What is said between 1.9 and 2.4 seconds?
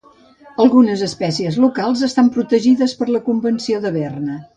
estan